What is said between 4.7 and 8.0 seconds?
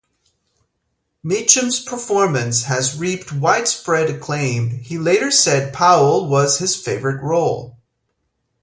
he later said Powell was his favorite role.